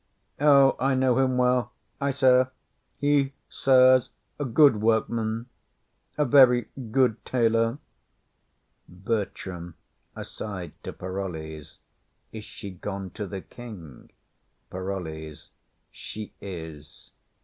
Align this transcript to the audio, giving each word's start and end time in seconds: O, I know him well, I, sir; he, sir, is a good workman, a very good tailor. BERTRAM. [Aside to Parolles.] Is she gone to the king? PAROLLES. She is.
O, 0.39 0.75
I 0.79 0.95
know 0.95 1.19
him 1.19 1.37
well, 1.37 1.73
I, 1.99 2.09
sir; 2.09 2.49
he, 2.97 3.33
sir, 3.47 3.97
is 3.97 4.09
a 4.39 4.45
good 4.45 4.81
workman, 4.81 5.45
a 6.17 6.25
very 6.25 6.69
good 6.89 7.23
tailor. 7.23 7.77
BERTRAM. 8.89 9.75
[Aside 10.15 10.73
to 10.81 10.91
Parolles.] 10.91 11.77
Is 12.31 12.43
she 12.43 12.71
gone 12.71 13.11
to 13.11 13.27
the 13.27 13.41
king? 13.41 14.09
PAROLLES. 14.71 15.51
She 15.91 16.33
is. 16.41 17.11